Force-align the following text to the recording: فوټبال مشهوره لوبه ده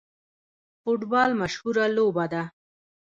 فوټبال 0.81 1.29
مشهوره 1.41 1.85
لوبه 1.97 2.25
ده 2.33 2.43